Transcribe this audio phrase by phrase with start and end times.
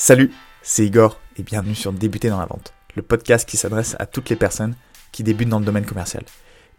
[0.00, 0.30] Salut,
[0.62, 4.30] c'est Igor et bienvenue sur Débuter dans la vente, le podcast qui s'adresse à toutes
[4.30, 4.76] les personnes
[5.10, 6.22] qui débutent dans le domaine commercial.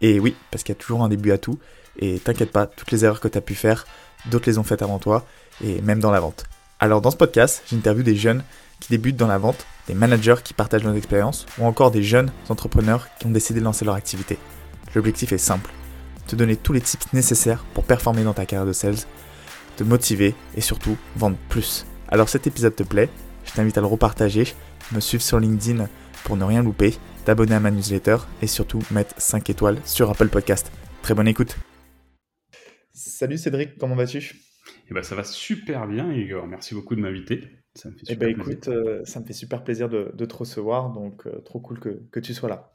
[0.00, 1.58] Et oui, parce qu'il y a toujours un début à tout,
[1.98, 3.86] et t'inquiète pas, toutes les erreurs que tu as pu faire,
[4.30, 5.26] d'autres les ont faites avant toi,
[5.62, 6.46] et même dans la vente.
[6.78, 8.42] Alors dans ce podcast, j'interviewe des jeunes
[8.80, 12.32] qui débutent dans la vente, des managers qui partagent leurs expériences, ou encore des jeunes
[12.48, 14.38] entrepreneurs qui ont décidé de lancer leur activité.
[14.94, 15.70] L'objectif est simple,
[16.26, 18.96] te donner tous les tips nécessaires pour performer dans ta carrière de sales,
[19.76, 21.84] te motiver et surtout vendre plus.
[22.12, 23.08] Alors cet épisode te plaît,
[23.44, 24.44] je t'invite à le repartager,
[24.92, 25.88] me suivre sur LinkedIn
[26.24, 30.28] pour ne rien louper, t'abonner à ma newsletter et surtout mettre 5 étoiles sur Apple
[30.28, 30.72] Podcast.
[31.02, 31.56] Très bonne écoute.
[32.92, 34.34] Salut Cédric, comment vas-tu?
[34.90, 37.44] Eh ben, ça va super bien Igor, merci beaucoup de m'inviter.
[37.76, 40.90] Ça me fait eh ben, écoute, euh, ça me fait super plaisir de, te recevoir,
[40.90, 42.72] donc euh, trop cool que, que tu sois là.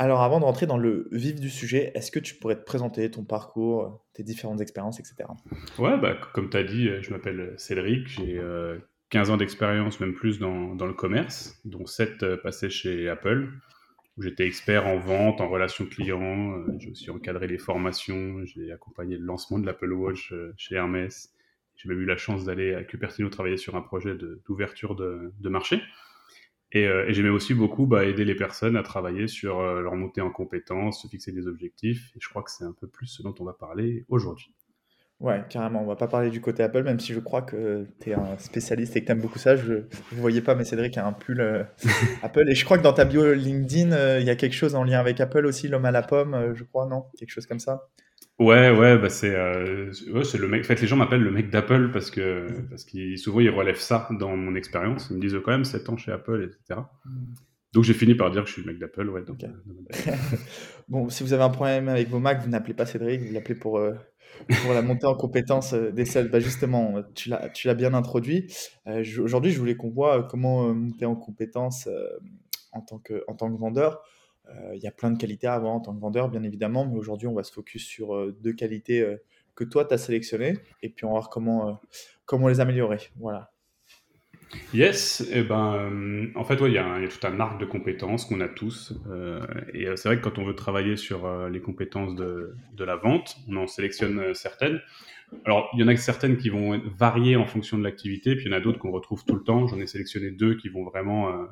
[0.00, 3.10] Alors avant de rentrer dans le vif du sujet, est-ce que tu pourrais te présenter
[3.10, 5.28] ton parcours, tes différentes expériences, etc.
[5.78, 8.40] Ouais, bah, comme tu as dit, je m'appelle Cédric, j'ai
[9.10, 13.10] 15 euh, ans d'expérience, même plus dans, dans, le commerce, dont 7 euh, passés chez
[13.10, 13.50] Apple,
[14.16, 18.72] où j'étais expert en vente, en relations clients, euh, j'ai aussi encadré les formations, j'ai
[18.72, 21.30] accompagné le lancement de l'Apple Watch chez Hermès,
[21.76, 25.48] j'ai même eu la chance d'aller à Cupertino travailler sur un projet d'ouverture de, de,
[25.50, 25.82] marché.
[26.76, 30.20] Euh, et, j'aimais aussi beaucoup bah, aider les personnes à travailler sur euh, leur montée
[30.20, 32.12] en compétences, se fixer des objectifs.
[32.16, 34.54] Et je crois que c'est un peu plus ce dont on va parler aujourd'hui.
[35.18, 35.82] Ouais, carrément.
[35.82, 38.38] On va pas parler du côté Apple, même si je crois que tu es un
[38.38, 39.54] spécialiste et que tu aimes beaucoup ça.
[39.54, 41.62] Je ne voyais pas, mais Cédric a un pull euh,
[42.22, 42.48] Apple.
[42.48, 44.98] Et je crois que dans ta bio LinkedIn, il y a quelque chose en lien
[44.98, 47.04] avec Apple aussi, l'homme à la pomme, je crois, non?
[47.18, 47.88] Quelque chose comme ça?
[48.40, 50.62] Ouais, ouais, bah c'est euh, ouais, c'est le mec.
[50.62, 53.76] En fait, les gens m'appellent le mec d'Apple parce que parce qu'ils souvent ils relèvent
[53.76, 55.08] ça dans mon expérience.
[55.10, 56.80] Ils me disent quand même 7 ans chez Apple, etc.
[57.74, 59.22] Donc j'ai fini par dire que je suis le mec d'Apple, ouais.
[59.24, 60.12] Donc, euh,
[60.88, 63.56] bon, si vous avez un problème avec vos Macs, vous n'appelez pas Cédric, vous l'appelez
[63.56, 63.92] pour euh,
[64.62, 66.30] pour la montée en compétence des sales.
[66.30, 68.50] Bah justement, tu l'as tu l'as bien introduit.
[69.22, 71.90] Aujourd'hui, je voulais qu'on voit comment monter en compétence
[72.72, 74.02] en tant que en tant que vendeur.
[74.56, 76.86] Euh, il y a plein de qualités à avoir en tant que vendeur, bien évidemment,
[76.86, 79.16] mais aujourd'hui, on va se focus sur euh, deux qualités euh,
[79.54, 81.80] que toi, tu as sélectionnées, et puis on va voir comment,
[82.24, 82.98] comment les améliorer.
[83.16, 83.50] Voilà.
[84.74, 88.48] Yes, eh ben, en fait, il y, a tout un arc de compétences qu'on a
[88.48, 88.94] tous.
[89.72, 93.36] et c'est vrai que quand on veut travailler sur les compétences de, de, la vente,
[93.48, 94.80] on en sélectionne certaines.
[95.44, 98.50] Alors, il y en a certaines qui vont varier en fonction de l'activité, puis il
[98.50, 99.68] y en a d'autres qu'on retrouve tout le temps.
[99.68, 101.46] J'en ai sélectionné deux qui vont vraiment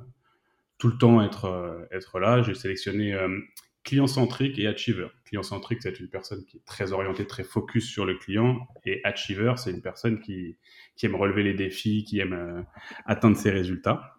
[0.78, 2.42] tout le temps être, euh, être là.
[2.42, 3.40] J'ai sélectionné euh,
[3.84, 5.08] client-centrique et achiever.
[5.24, 8.66] Client-centrique, c'est une personne qui est très orientée, très focus sur le client.
[8.84, 10.56] Et achiever, c'est une personne qui,
[10.96, 12.62] qui, aime relever les défis, qui aime euh,
[13.06, 14.16] atteindre ses résultats.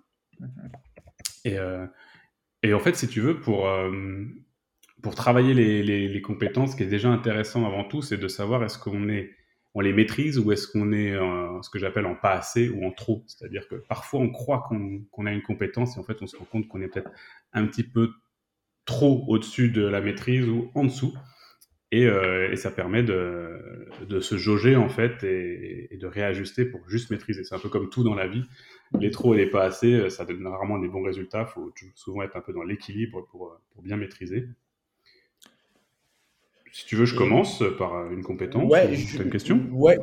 [1.45, 1.57] Et,
[2.63, 3.69] et, en fait, si tu veux, pour,
[5.01, 8.27] pour travailler les, les, les, compétences, ce qui est déjà intéressant avant tout, c'est de
[8.27, 9.31] savoir est-ce qu'on est
[9.75, 12.91] on les maîtrise ou est-ce qu'on est, ce que j'appelle en pas assez ou en
[12.91, 13.23] trop?
[13.27, 16.45] C'est-à-dire que parfois on croit qu'on a une compétence et en fait on se rend
[16.45, 17.11] compte qu'on est peut-être
[17.53, 18.11] un petit peu
[18.85, 21.13] trop au-dessus de la maîtrise ou en dessous.
[21.91, 27.43] Et, euh, ça permet de, se jauger en fait et, de réajuster pour juste maîtriser.
[27.43, 28.43] C'est un peu comme tout dans la vie.
[28.99, 31.45] Les trop et les pas assez, ça donne rarement des bons résultats.
[31.47, 34.47] Il faut souvent être un peu dans l'équilibre pour bien maîtriser.
[36.71, 38.69] Si tu veux, je commence par une compétence.
[38.69, 39.67] Ouais, as une question?
[39.71, 39.97] Ouais,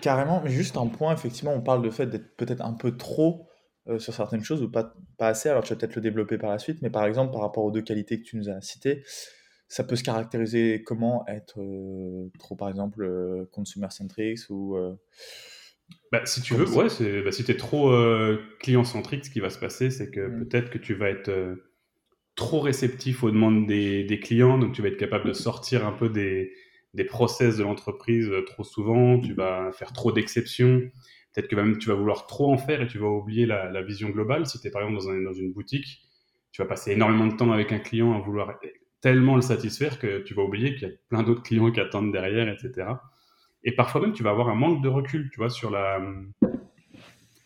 [0.00, 0.42] carrément.
[0.44, 3.48] Mais juste un point, effectivement, on parle de fait d'être peut-être un peu trop
[3.88, 5.48] euh, sur certaines choses ou pas, pas assez.
[5.48, 6.82] Alors, tu vas peut-être le développer par la suite.
[6.82, 9.02] Mais par exemple, par rapport aux deux qualités que tu nous as citées,
[9.68, 14.76] ça peut se caractériser comment être euh, trop, par exemple, euh, consumer centric ou.
[16.12, 17.92] Bah, si tu veux, ouais, bah, si tu es trop
[18.60, 20.48] client centrique, ce qui va se passer, c'est que mmh.
[20.48, 21.56] peut-être que tu vas être
[22.34, 26.08] trop réceptif aux demandes des, clients, donc tu vas être capable de sortir un peu
[26.08, 26.52] des,
[26.94, 30.80] des process de l'entreprise euh, trop souvent, tu vas faire trop d'exceptions,
[31.34, 34.10] peut-être que même tu vas vouloir trop en faire et tu vas oublier la, vision
[34.10, 34.46] globale.
[34.46, 36.02] Si tu es par exemple dans, dans, une boutique,
[36.52, 38.58] tu vas passer énormément de temps avec un client à vouloir
[39.00, 42.12] tellement le satisfaire que tu vas oublier qu'il y a plein d'autres clients qui attendent
[42.12, 42.88] derrière, etc.
[43.64, 46.00] Et parfois même, tu vas avoir un manque de recul, tu vois, sur la,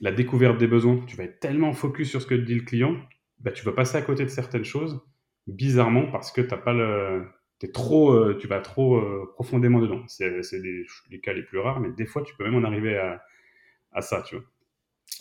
[0.01, 1.01] la découverte des besoins.
[1.07, 2.97] Tu vas être tellement focus sur ce que dit le client
[3.45, 5.01] bah, tu vas passer à côté de certaines choses,
[5.47, 7.25] bizarrement, parce que t'as pas le,
[7.65, 10.03] es trop, euh, tu vas trop euh, profondément dedans.
[10.07, 13.23] C'est les, cas les plus rares, mais des fois, tu peux même en arriver à,
[13.93, 14.45] à ça, tu vois.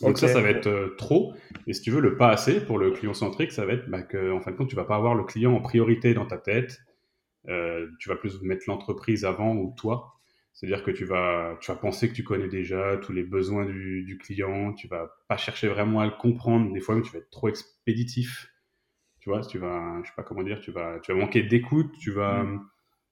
[0.02, 1.34] Donc ça, ça va être euh, trop.
[1.68, 4.02] Et si tu veux, le pas assez pour le client centrique, ça va être bah,
[4.02, 6.38] que, en fin de compte, tu vas pas avoir le client en priorité dans ta
[6.38, 6.80] tête.
[7.46, 10.13] tu vas plus mettre l'entreprise avant ou toi.
[10.54, 14.04] C'est-à-dire que tu vas, tu vas penser que tu connais déjà tous les besoins du,
[14.04, 16.72] du, client, tu vas pas chercher vraiment à le comprendre.
[16.72, 18.50] Des fois, même, tu vas être trop expéditif.
[19.20, 21.92] Tu vois, tu vas, je sais pas comment dire, tu vas, tu vas manquer d'écoute,
[22.00, 22.66] tu vas mm.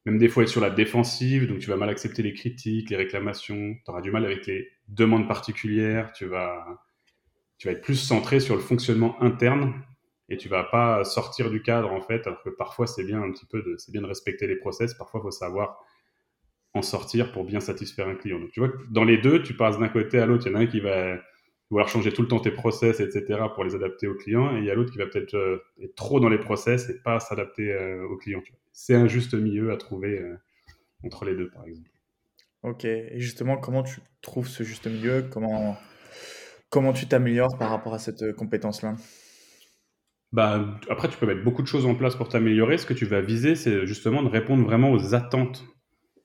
[0.05, 2.97] même des fois être sur la défensive, donc tu vas mal accepter les critiques, les
[2.97, 6.65] réclamations, tu auras du mal avec les demandes particulières, tu vas,
[7.57, 9.81] tu vas être plus centré sur le fonctionnement interne
[10.29, 13.31] et tu vas pas sortir du cadre en fait alors que parfois c'est bien un
[13.31, 15.77] petit peu de c'est bien de respecter les process parfois il faut savoir
[16.73, 18.39] en sortir pour bien satisfaire un client.
[18.39, 20.47] Donc tu vois dans les deux tu passes d'un côté à l'autre.
[20.47, 21.17] Il y en a un qui va
[21.69, 24.65] vouloir changer tout le temps tes process etc pour les adapter au client et il
[24.65, 27.71] y a l'autre qui va peut-être euh, être trop dans les process et pas s'adapter
[27.71, 28.41] euh, au client
[28.73, 30.35] c'est un juste milieu à trouver euh,
[31.03, 31.89] entre les deux par exemple.
[32.63, 32.85] Ok.
[32.85, 35.25] Et justement comment tu trouves ce juste milieu?
[35.31, 35.77] Comment
[36.69, 38.95] comment tu t'améliores par rapport à cette compétence là
[40.33, 42.77] bah, après, tu peux mettre beaucoup de choses en place pour t'améliorer.
[42.77, 45.65] Ce que tu vas viser, c'est justement de répondre vraiment aux attentes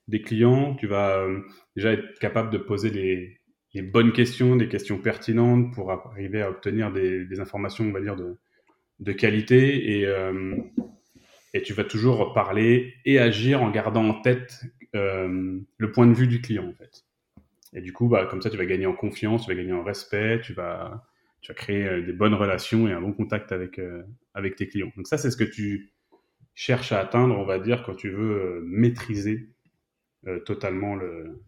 [0.07, 0.75] des clients.
[0.75, 1.41] Tu vas euh,
[1.75, 3.39] déjà être capable de poser les,
[3.81, 8.15] bonnes questions, des questions pertinentes pour arriver à obtenir des, informations, on va dire,
[8.99, 9.99] de, qualité.
[9.99, 10.55] Et, euh,
[11.53, 14.63] et tu vas toujours parler et agir en gardant en tête
[14.95, 17.05] euh, le point de vue du client, en fait.
[17.73, 19.83] Et du coup, bah, comme ça, tu vas gagner en confiance, tu vas gagner en
[19.83, 21.03] respect, tu vas
[21.55, 23.79] créer des bonnes relations et un bon contact avec,
[24.33, 24.91] avec tes clients.
[24.97, 25.93] Donc ça, c'est ce que tu
[26.55, 29.49] cherches à atteindre, on va dire, quand tu veux maîtriser
[30.45, 31.41] totalement le,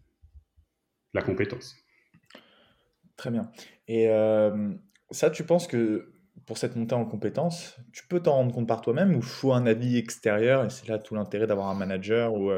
[1.14, 1.76] la compétence.
[3.16, 3.50] Très bien.
[3.88, 4.08] Et
[5.10, 6.12] ça, tu penses que
[6.46, 9.66] pour cette montée en compétence, tu peux t'en rendre compte par toi-même ou faut un
[9.66, 12.50] avis extérieur et c'est là tout l'intérêt d'avoir un manager ou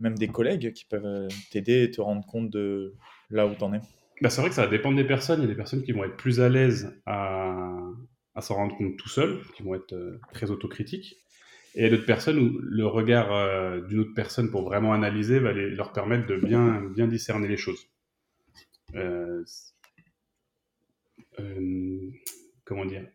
[0.00, 2.94] même des collègues qui peuvent t'aider et te rendre compte de
[3.30, 3.80] là où tu en es?
[4.20, 5.40] Bah, c'est vrai que ça va dépendre des personnes.
[5.40, 7.68] Il y a des personnes qui vont être plus à l'aise à,
[8.34, 11.16] à s'en rendre compte tout seul, qui vont être euh, très autocritiques.
[11.74, 15.92] Et d'autres personnes où le regard euh, d'une autre personne pour vraiment analyser va leur
[15.92, 17.88] permettre de bien, bien discerner les choses.
[18.94, 19.42] Euh,
[22.64, 23.06] comment dire?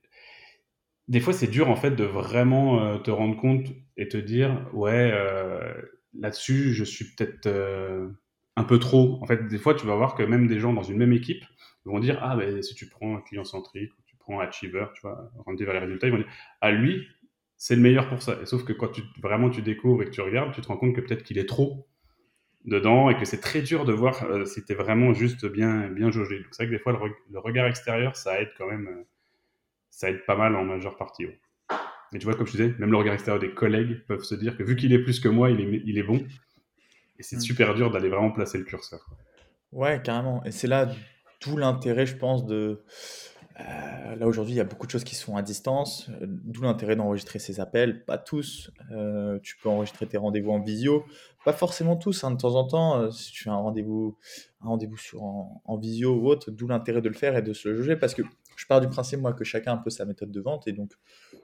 [1.08, 5.14] Des fois, c'est dur en fait de vraiment te rendre compte et te dire ouais,
[6.20, 7.48] là-dessus, je suis peut-être
[8.58, 9.20] un peu trop.
[9.22, 11.46] En fait, des fois, tu vas voir que même des gens dans une même équipe
[11.86, 15.02] vont dire Ah, ben, si tu prends un client centrique, tu prends un achiever, tu
[15.02, 16.32] vois, rendre vers les résultats, ils vont dire
[16.62, 17.08] Ah, lui,
[17.58, 18.38] c'est le meilleur pour ça.
[18.42, 20.78] Et sauf que quand tu, vraiment tu découvres et que tu regardes, tu te rends
[20.78, 21.88] compte que peut-être qu'il est trop
[22.66, 25.90] dedans et que c'est très dur de voir euh, si tu es vraiment juste bien,
[25.90, 26.38] bien jaugé.
[26.38, 26.94] Donc, c'est vrai que des fois,
[27.32, 29.04] le, regard extérieur, ça aide quand même, euh,
[29.90, 31.26] ça aide pas mal en majeure partie.
[32.14, 34.56] Et tu vois, comme je disais, même le regard extérieur des collègues peuvent se dire
[34.56, 36.26] que vu qu'il est plus que moi, il est, il est bon.
[37.20, 37.42] Et c'est mm.
[37.42, 39.06] super dur d'aller vraiment placer le curseur.
[39.72, 40.44] Ouais, carrément.
[40.46, 40.90] Et c'est là
[41.40, 42.84] tout l'intérêt, je pense, de.
[43.60, 46.62] Euh, là aujourd'hui, il y a beaucoup de choses qui sont à distance, euh, d'où
[46.62, 48.06] l'intérêt d'enregistrer ces appels.
[48.06, 48.72] Pas tous.
[48.92, 51.06] Euh, tu peux enregistrer tes rendez-vous en visio,
[51.44, 52.24] pas forcément tous.
[52.24, 54.18] Hein, de temps en temps, si tu as un rendez-vous,
[54.62, 57.70] un rendez-vous sur en, visio ou autre, d'où l'intérêt de le faire et de se
[57.70, 58.22] le juger, parce que
[58.58, 60.68] je pars du principe, moi, que chacun a un peu sa méthode de vente.
[60.68, 60.92] Et donc,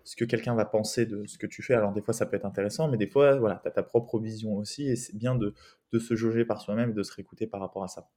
[0.03, 2.35] ce que quelqu'un va penser de ce que tu fais, alors des fois, ça peut
[2.35, 4.89] être intéressant, mais des fois, voilà, tu as ta propre vision aussi.
[4.89, 5.53] Et c'est bien de,
[5.99, 8.09] se jauger par soi-même et de se réécouter par rapport à ça.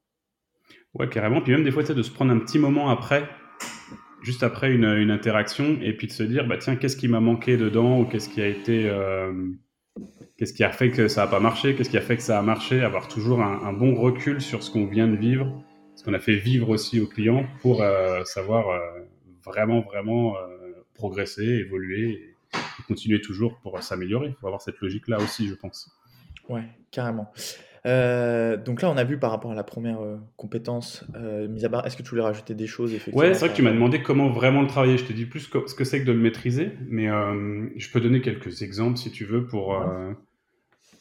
[0.94, 1.42] Ouais, carrément.
[1.42, 3.28] Puis même des fois, sais, de se prendre un petit moment après,
[4.26, 7.56] juste après une, interaction, et puis de se dire, bah tiens, qu'est-ce qui m'a manqué
[7.56, 8.88] dedans, ou qu'est-ce qui a été.
[8.90, 9.32] Euh,
[10.36, 12.36] qu'est-ce qui a fait que ça n'a pas marché, qu'est-ce qui a fait que ça
[12.36, 15.62] a marché, avoir toujours un, bon recul sur ce qu'on vient de vivre
[15.94, 18.80] ce qu'on a fait vivre aussi aux clients pour euh, savoir euh,
[19.42, 20.34] vraiment, vraiment
[20.92, 22.36] progresser, évoluer et,
[22.86, 24.28] continuer toujours pour s'améliorer.
[24.28, 25.90] Il faut avoir cette logique-là aussi, je pense.
[26.50, 27.32] Ouais, carrément.
[27.86, 29.98] Donc là, on a vu par rapport à la première
[30.36, 33.48] compétence, euh, mise à part, est-ce que tu voulais rajouter des choses Ouais, c'est vrai
[33.50, 34.98] que tu m'as demandé comment vraiment le travailler.
[34.98, 37.06] Je te dis plus ce que c'est que de le maîtriser, mais
[37.76, 39.74] je peux donner quelques exemples si tu veux pour,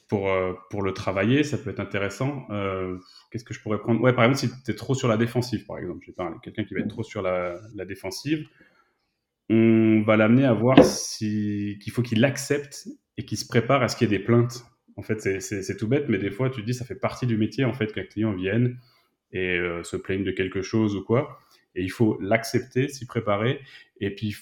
[0.07, 2.45] pour, euh, pour le travailler, ça peut être intéressant.
[2.49, 2.97] Euh,
[3.31, 4.01] Qu'est-ce que je pourrais prendre?
[4.01, 6.63] Ouais, par exemple, si tu es trop sur la défensive, par exemple, j'ai parlé, quelqu'un
[6.63, 8.47] qui va être trop sur la, la défensive,
[9.49, 13.87] on va l'amener à voir si, qu'il faut qu'il accepte et qu'il se prépare à
[13.87, 14.65] ce qu'il y ait des plaintes.
[14.97, 17.37] En fait, c'est tout bête, mais des fois, tu te dis, ça fait partie du
[17.37, 18.77] métier, en fait, qu'un client vienne
[19.31, 21.39] et euh, se plaigne de quelque chose ou quoi.
[21.75, 23.59] Et il faut l'accepter, s'y préparer,
[23.99, 24.35] et puis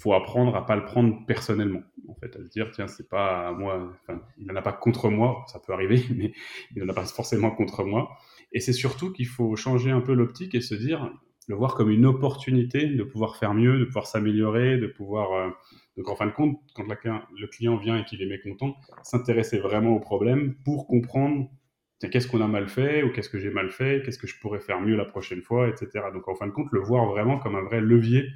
[0.00, 3.52] faut apprendre à pas le prendre personnellement, en fait, à se dire tiens c'est pas
[3.52, 6.32] moi, enfin il n'en a pas contre moi, ça peut arriver, mais
[6.74, 8.16] il n'en a pas forcément contre moi.
[8.52, 11.12] Et c'est surtout qu'il faut changer un peu l'optique et se dire,
[11.50, 15.50] le voir comme une opportunité de pouvoir faire mieux, de pouvoir s'améliorer, de pouvoir euh,
[15.96, 19.90] donc en fin de compte, quand le client vient et qu'il est mécontent, s'intéresser vraiment
[19.90, 21.50] au problème pour comprendre
[21.98, 24.60] qu'est-ce qu'on a mal fait ou qu'est-ce que j'ai mal fait, qu'est-ce que je pourrais
[24.60, 26.04] faire mieux la prochaine fois, etc.
[26.14, 28.28] Donc en fin de compte, le voir vraiment comme un vrai levier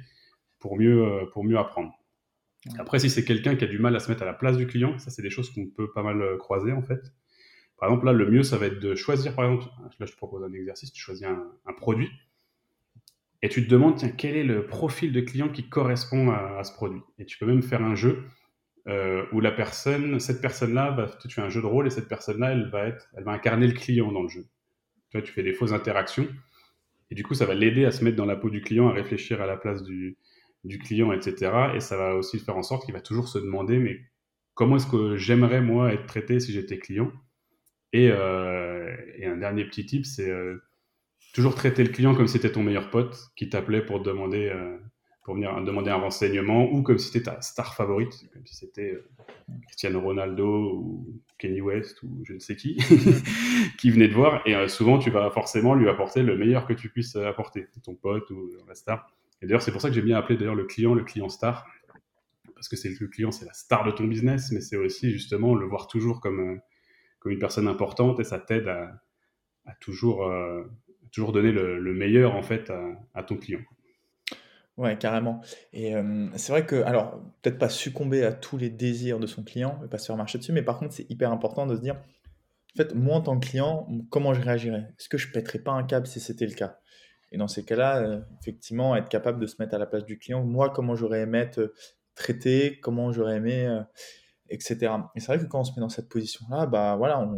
[0.59, 1.93] pour mieux, euh, pour mieux apprendre.
[2.79, 4.67] Après, si c'est quelqu'un qui a du mal à se mettre à la place du
[4.67, 6.99] client, ça c'est des choses qu'on peut pas mal euh, croiser en fait.
[7.77, 9.65] Par exemple, là, le mieux, ça va être de choisir, par exemple,
[9.99, 12.09] là je te propose un exercice, tu choisis un, produit
[13.45, 16.73] et tu te demandes, tiens, quel est le profil de client qui correspond à, ce
[16.73, 17.01] produit?
[17.19, 18.23] Et tu peux même faire un jeu
[18.87, 22.53] euh, où la personne, cette personne-là, tu fais un jeu de rôle et cette personne-là,
[22.53, 24.47] elle va être, elle va incarner le client dans le jeu.
[25.11, 26.27] Tu vois, tu fais des fausses interactions
[27.11, 28.93] Et du coup, ça va l'aider à se mettre dans la peau du client, à
[28.93, 30.17] réfléchir à la place du,
[30.83, 31.75] client, etc.
[31.75, 33.99] Et ça va aussi faire en sorte qu'il va toujours se demander, mais
[34.55, 37.11] comment est-ce que j'aimerais, moi, être traité si j'étais client?
[37.93, 38.91] Et, euh,
[39.23, 40.63] un dernier petit tip, c'est euh,
[41.35, 44.77] toujours traiter le client comme si c'était ton meilleur pote qui t'appelait pour demander euh,
[45.25, 48.93] pour venir demander un renseignement ou comme si c'était ta star favorite, comme si c'était
[48.93, 49.09] euh,
[49.67, 52.77] Cristiano Ronaldo ou Kenny West ou je ne sais qui
[53.77, 54.43] qui venait te voir.
[54.45, 57.95] Et euh, souvent, tu vas forcément lui apporter le meilleur que tu puisses apporter, ton
[57.95, 59.05] pote ou la star.
[59.41, 61.67] Et d'ailleurs, c'est pour ça que j'ai bien appelé d'ailleurs le client le client star,
[62.53, 65.53] parce que c'est le client, c'est la star de ton business, mais c'est aussi justement
[65.53, 66.61] le voir toujours comme,
[67.19, 69.01] comme une personne importante et ça t'aide à,
[69.65, 70.31] à, toujours,
[71.15, 72.71] toujours donner le, le, meilleur en fait
[73.13, 73.61] à, ton client.
[74.77, 75.41] Ouais, carrément.
[75.71, 75.93] Et
[76.35, 79.87] c'est vrai que, alors, peut-être pas succomber à tous les désirs de son client et
[79.87, 82.77] pas se faire marcher dessus, mais par contre, c'est hyper important de se dire, en
[82.77, 84.93] fait, moi en tant que client, comment je réagirais?
[84.99, 86.79] Est-ce que je pèterais pas un câble si c'était le cas?
[87.31, 90.43] Et dans ces cas-là, effectivement, être capable de se mettre à la place du client,
[90.43, 91.73] moi, comment j'aurais aimé être
[92.13, 93.81] traité, comment j'aurais aimé,
[94.49, 94.93] etc.
[95.15, 97.29] Et c'est vrai que quand on se met dans cette position-là, bah voilà,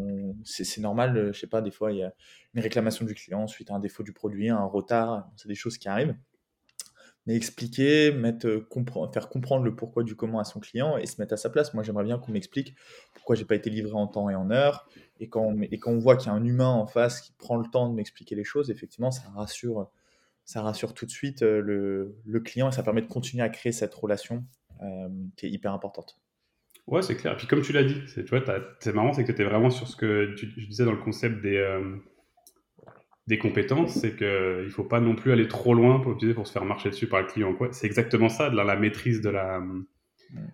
[0.43, 2.13] c'est normal, je sais pas, des fois, il y a
[2.53, 5.77] une réclamation du client suite à un défaut du produit, un retard, c'est des choses
[5.77, 6.15] qui arrivent
[7.27, 11.21] mais expliquer, mettre, euh, faire comprendre le pourquoi du comment à son client et se
[11.21, 11.73] mettre à sa place.
[11.73, 12.73] Moi, j'aimerais bien qu'on m'explique
[13.13, 14.87] pourquoi j'ai pas été livré en temps et en heure.
[15.19, 17.89] Et quand on, voit qu'il y a un humain en face qui prend le temps
[17.89, 19.91] de m'expliquer les choses, effectivement, ça rassure,
[20.45, 21.59] ça rassure tout de suite euh,
[22.25, 24.45] le, client et ça permet de continuer à créer cette relation
[24.81, 26.17] euh, qui est hyper importante.
[26.87, 27.33] Ouais, c'est clair.
[27.33, 29.95] Et puis comme tu l'as dit, c'est marrant, c'est que tu es vraiment sur ce
[29.95, 31.61] que tu, je disais dans le concept des,
[33.27, 36.51] des compétences, c'est qu'il ne faut pas non plus aller trop loin pour, pour se
[36.51, 37.55] faire marcher dessus par le client.
[37.71, 39.61] C'est exactement ça, la, la maîtrise de la,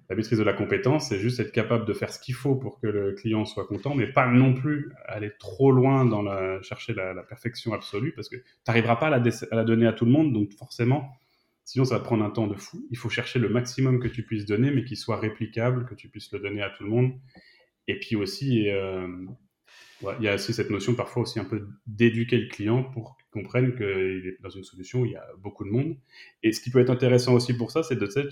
[0.10, 2.80] la maîtrise de la compétence, c'est juste être capable de faire ce qu'il faut pour
[2.80, 6.94] que le client soit content, mais pas non plus aller trop loin dans la, chercher
[6.94, 9.18] la, perfection absolue, parce que tu n'arriveras pas à la,
[9.52, 11.12] à la, donner à tout le monde, donc forcément,
[11.66, 12.88] sinon ça va prendre un temps de fou.
[12.92, 16.10] Il faut chercher le maximum que tu puisses donner, mais qui soit réplicable, que tu
[16.10, 17.14] puisses le donner à tout le monde.
[17.88, 19.08] Et puis aussi, euh,
[20.20, 23.28] il y a aussi cette notion parfois aussi un peu d'éduquer le client pour qu'il
[23.32, 25.98] comprenne qu'il est dans une solution où il y a beaucoup de monde.
[26.44, 28.28] Et ce qui peut être intéressant aussi pour ça, c'est de, tu sais,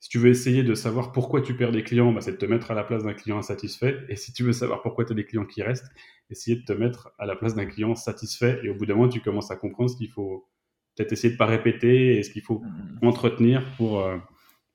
[0.00, 2.46] si tu veux essayer de savoir pourquoi tu perds des clients, bah, c'est de te
[2.46, 4.00] mettre à la place d'un client insatisfait.
[4.08, 5.86] Et si tu veux savoir pourquoi tu as des clients qui restent,
[6.28, 8.60] essayer de te mettre à la place d'un client satisfait.
[8.64, 10.48] Et au bout d'un moment, tu commences à comprendre ce qu'il faut
[10.96, 13.06] peut-être essayer de pas répéter et ce qu'il faut mmh.
[13.06, 14.18] entretenir pour, euh,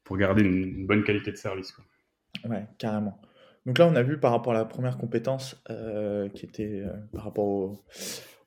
[0.03, 1.71] pour garder une, bonne qualité de service.
[1.71, 1.86] Quoi.
[2.50, 3.19] Ouais, carrément.
[3.65, 6.93] Donc là, on a vu par rapport à la première compétence euh, qui était euh,
[7.12, 7.83] par, rapport au,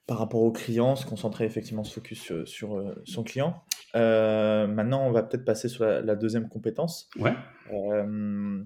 [0.06, 3.62] par rapport au client, se concentrer effectivement, se focus sur, euh, son client.
[3.94, 7.10] maintenant, on va peut-être passer sur la, deuxième compétence.
[7.18, 7.34] Ouais.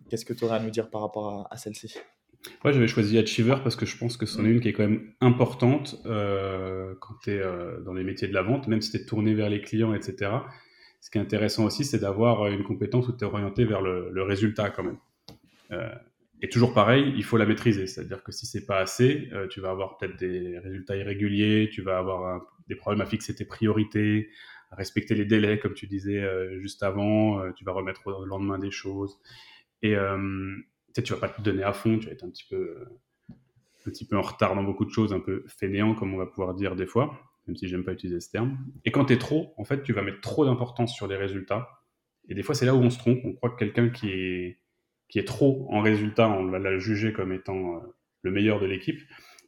[0.09, 1.99] Qu'est-ce que tu aurais à nous dire par rapport à, celle-ci?
[2.65, 4.87] Ouais, j'avais choisi Achiever parce que je pense que c'en est une qui est quand
[4.87, 7.43] même importante quand tu es
[7.85, 10.31] dans les métiers de la vente, même si tu es tourné vers les clients, etc.
[11.01, 14.11] Ce qui est intéressant aussi, c'est d'avoir une compétence où tu es orienté vers le,
[14.11, 14.99] le résultat quand même.
[16.45, 17.87] Et toujours pareil, il faut la maîtriser.
[17.87, 21.81] C'est-à-dire que si c'est pas assez, euh, tu vas avoir peut-être des résultats irréguliers, tu
[21.81, 24.29] vas avoir des problèmes à fixer tes priorités,
[24.71, 27.41] à respecter les délais, comme tu disais euh, juste avant.
[27.41, 29.19] Euh, tu vas remettre au lendemain des choses.
[29.81, 29.95] Et
[31.03, 32.85] tu vas pas te donner à fond, tu vas être un petit peu,
[33.31, 36.27] un petit peu en retard dans beaucoup de choses, un peu fainéant, comme on va
[36.27, 38.59] pouvoir dire des fois, même si j'aime pas utiliser ce terme.
[38.85, 41.69] Et quand tu es trop, en fait, tu vas mettre trop d'importance sur les résultats.
[42.29, 43.21] Et des fois, c'est là où on se trompe.
[43.25, 44.59] On croit que quelqu'un qui est
[45.09, 47.81] qui est trop en résultat, on va la juger comme étant euh,
[48.23, 49.01] le meilleur de l'équipe.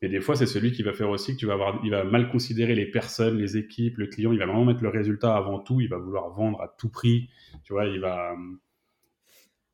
[0.02, 2.04] Et des fois, c'est celui qui va faire aussi que tu vas avoir, il va
[2.04, 4.32] mal considérer les personnes, les équipes, le client.
[4.32, 5.80] Il va vraiment mettre le résultat avant tout.
[5.80, 7.30] Il va vouloir vendre à tout prix.
[7.64, 8.36] Tu vois, il va,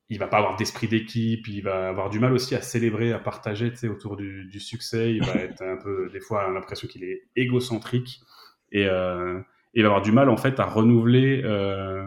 [0.09, 1.49] il va pas avoir d'esprit d'équipe.
[1.49, 4.61] Il va avoir du mal aussi à célébrer, à partager, tu sais, autour du, du,
[4.61, 5.13] succès.
[5.15, 8.21] Il va être un peu, des fois, l'impression qu'il est égocentrique
[8.73, 9.39] et euh,
[9.75, 12.07] il va avoir du mal en fait à renouveler euh,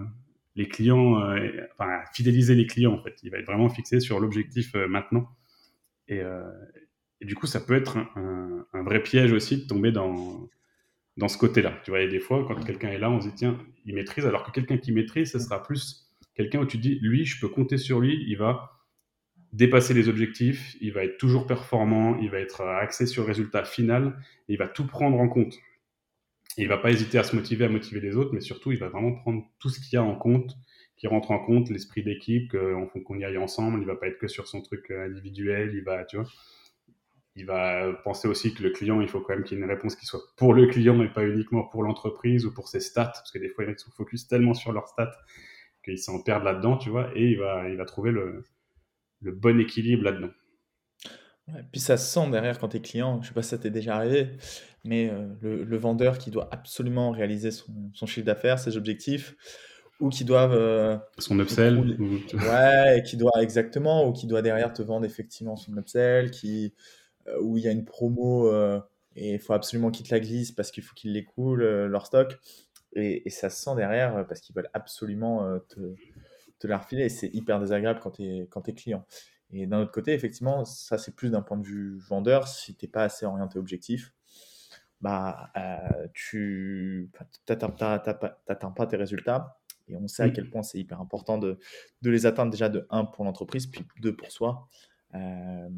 [0.56, 3.16] les clients, euh, enfin, fidéliser les clients en fait.
[3.24, 5.30] Il va être vraiment fixé sur l'objectif maintenant.
[6.08, 6.22] Et,
[7.22, 10.48] du coup, ça peut être un, vrai piège aussi de tomber dans,
[11.18, 11.74] dans ce côté-là.
[11.84, 14.28] Tu vois, et des fois, quand quelqu'un est là, on se dit, tiens, il maîtrise,
[14.28, 16.05] alors que quelqu'un qui maîtrise, ce sera plus
[16.36, 18.72] quelqu'un où tu dis, lui, je peux compter sur lui, il va
[19.54, 23.64] dépasser les objectifs, il va être toujours performant, il va être axé sur le résultat
[23.64, 24.18] final,
[24.50, 25.56] il va tout prendre en compte
[26.58, 28.90] il va pas hésiter à se motiver, à motiver les autres, mais surtout, il va
[28.90, 30.56] vraiment prendre tout ce qu'il y a en compte,
[30.96, 33.82] qui rentre en compte, l'esprit d'équipe, qu'on qu'on y aille ensemble.
[33.82, 35.74] Il va pas être que sur son truc euh, individuel.
[35.74, 36.26] Il va, tu vois,
[37.36, 39.70] il va penser aussi que le client, il faut quand même qu'il y ait une
[39.70, 43.06] réponse qui soit pour le client, mais pas uniquement pour l'entreprise ou pour ses stats,
[43.06, 45.18] parce que des fois, ils sont focus tellement sur leurs stats
[45.86, 48.44] qu'ils s'en perdent là-dedans, tu vois, et il va, il va trouver le,
[49.22, 50.30] le bon équilibre là-dedans.
[51.72, 53.70] puis ça se sent derrière quand tu es client, je sais pas si ça t'est
[53.70, 54.30] déjà arrivé,
[54.84, 59.36] mais euh, le, vendeur qui doit absolument réaliser son, chiffre d'affaires, ses objectifs,
[60.00, 60.54] ou qui doivent...
[60.54, 61.98] Euh, son upsell
[62.34, 66.74] Ouais, qui doit exactement, ou qui doit derrière te vendre effectivement son upsell, qui,
[67.28, 68.52] euh, où il y a une promo
[69.18, 72.38] et il faut absolument qu'ils te la glissent parce qu'il faut qu'ils l'écoulent, leur stock.
[72.96, 75.96] Et, ça se sent derrière parce qu'ils veulent absolument te,
[76.60, 79.06] te la refiler et c'est hyper désagréable quand tu es, es client.
[79.52, 82.48] Et d'un autre côté, effectivement, ça c'est plus d'un point de vue vendeur.
[82.48, 84.14] Si tu n'es pas assez orienté objectif,
[85.02, 87.12] bah, euh, tu
[87.48, 89.60] n'atteins pas tes résultats.
[89.88, 91.60] Et on sait à quel point c'est hyper important de,
[92.02, 94.68] de, les atteindre déjà de 1 pour l'entreprise, puis 2 pour soi.
[95.14, 95.70] Euh,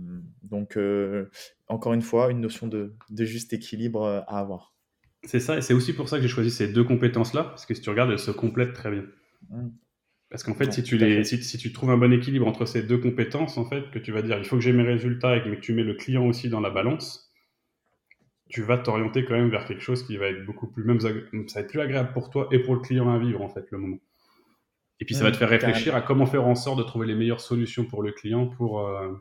[0.43, 1.29] donc, euh,
[1.67, 4.76] encore une fois, une notion de, de, juste équilibre à avoir.
[5.23, 7.73] C'est ça, et c'est aussi pour ça que j'ai choisi ces deux compétences-là, parce que
[7.73, 9.05] si tu regardes, elles se complètent très bien.
[9.49, 9.69] Mmh.
[10.29, 12.97] Parce qu'en fait, si, tu les, si, tu trouves un bon équilibre entre ces deux
[12.97, 15.55] compétences, en fait, que tu vas dire il faut que j'ai mes résultats et que
[15.55, 17.33] tu mets le client aussi dans la balance,
[18.49, 21.11] tu vas t'orienter quand même vers quelque chose qui va être beaucoup plus, même ça
[21.11, 23.77] va être plus agréable pour toi et pour le client à vivre en fait le
[23.77, 23.99] moment.
[24.99, 27.15] Et puis ça va te faire réfléchir à comment faire en sorte de trouver les
[27.15, 29.13] meilleures solutions pour le client pour, euh,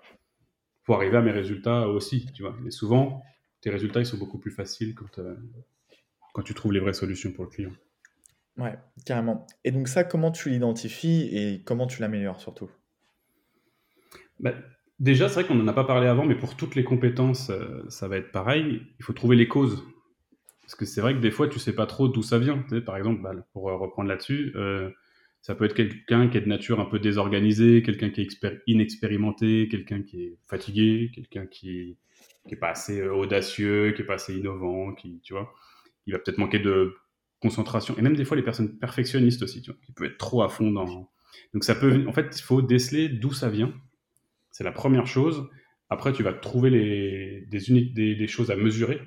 [0.85, 2.57] pour arriver à mes résultats aussi, tu vois.
[2.67, 3.23] Et souvent,
[3.61, 5.37] tes résultats ils sont beaucoup plus faciles quand, euh,
[6.37, 7.73] quand tu trouves les vraies solutions pour le client.
[8.59, 9.47] Ouais, carrément.
[9.65, 12.71] Et donc ça, comment tu l'identifies et comment tu l'améliores surtout?
[14.39, 14.53] Bah,
[15.01, 17.87] Déjà, c'est vrai qu'on n'en a pas parlé avant, mais pour toutes les compétences, euh,
[17.89, 18.83] ça va être pareil.
[18.99, 19.83] Il faut trouver les causes.
[20.61, 22.63] Parce que c'est vrai que des fois, tu sais pas trop d'où ça vient.
[22.85, 24.91] par exemple, bah, pour euh, reprendre là-dessus, euh,
[25.41, 29.69] ça peut être quelqu'un qui est de nature un peu désorganisée, quelqu'un qui est inexpérimenté,
[29.71, 31.97] quelqu'un qui est fatigué, quelqu'un qui
[32.51, 35.55] n'est pas assez audacieux, qui est pas assez innovant, qui, tu vois,
[36.07, 36.95] il va peut-être manquer de
[37.41, 40.43] concentration, et même des fois les personnes perfectionnistes aussi, tu vois, qui peuvent être trop
[40.43, 41.11] à fond dans...
[41.53, 43.75] Donc ça peut, en fait, il faut déceler d'où ça vient.
[44.51, 45.49] C'est la première chose.
[45.91, 47.47] Après, tu vas trouver des,
[48.17, 49.01] des, choses à mesurer,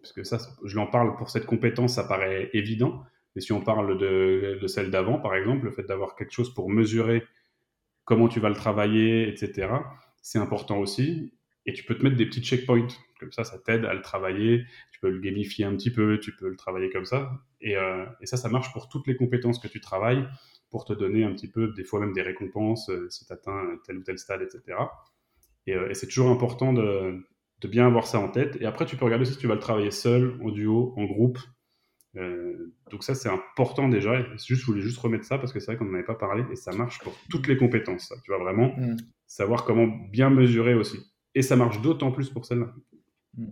[0.00, 3.02] parce que ça, je l'en parle pour cette compétence, ça paraît évident.
[3.34, 6.52] Mais si on parle de, de celle d'avant, par exemple, le fait d'avoir quelque chose
[6.52, 7.24] pour mesurer
[8.04, 9.68] comment tu vas le travailler, etc.,
[10.20, 11.32] c'est important aussi.
[11.66, 12.88] Et tu peux te mettre des petits checkpoints.
[13.22, 14.64] Comme ça, ça t'aide à le travailler.
[14.90, 17.30] Tu peux le gamifier un petit peu, tu peux le travailler comme ça.
[17.64, 20.26] Euh, et, ça, ça marche pour toutes les compétences que tu travailles,
[20.70, 23.78] pour te donner un petit peu, des fois même des récompenses euh, si tu atteins
[23.86, 24.78] tel ou tel stade, etc.
[25.68, 27.24] Euh, et, c'est toujours important de,
[27.64, 28.56] bien avoir ça en tête.
[28.60, 31.38] Et après, tu peux regarder si tu vas le travailler seul, en duo, en groupe.
[32.90, 34.20] donc ça, c'est important déjà.
[34.36, 36.44] Juste, je voulais juste remettre ça parce que c'est vrai qu'on n'en avait pas parlé
[36.50, 38.12] et ça marche pour toutes les compétences.
[38.24, 38.96] Tu vas vraiment mm.
[39.28, 40.98] savoir comment bien mesurer aussi.
[41.34, 42.74] Et ça marche d'autant plus pour celle-là.
[43.36, 43.46] Mm.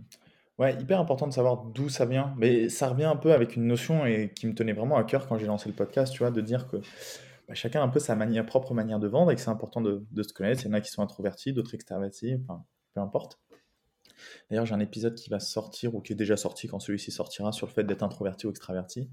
[0.59, 2.35] Ouais, hyper important de savoir d'où ça vient.
[2.37, 5.27] Mais ça revient un peu avec une notion et qui me tenait vraiment à cœur
[5.27, 6.77] quand j'ai lancé le podcast, tu vois, de dire que
[7.49, 9.81] bah, chacun a un peu sa manière, propre manière de vendre et que c'est important
[9.81, 10.63] de, se connaître.
[10.65, 12.37] Il y en a qui sont introvertis, d'autres extravertis,
[12.95, 13.39] peu importe.
[14.51, 17.53] D'ailleurs, j'ai un épisode qui va sortir ou qui est déjà sorti quand celui-ci sortira
[17.53, 19.09] sur le fait d'être introverti ou extraverti.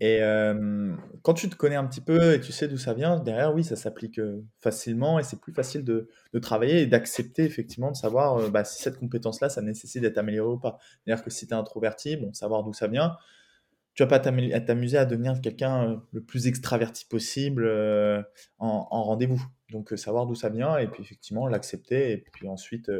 [0.00, 3.18] Et euh, quand tu te connais un petit peu et tu sais d'où ça vient,
[3.18, 7.44] derrière, oui, ça s'applique euh, facilement et c'est plus facile de, de travailler et d'accepter
[7.44, 10.78] effectivement de savoir euh, bah, si cette compétence-là, ça nécessite d'être améliorée ou pas.
[11.04, 13.16] C'est-à-dire que si tu es introverti, bon, savoir d'où ça vient,
[13.94, 17.68] tu vas pas t'amuser à devenir quelqu'un le plus extraverti possible
[18.58, 19.44] en, en rendez-vous.
[19.72, 22.92] Donc, savoir d'où ça vient et puis effectivement l'accepter et puis ensuite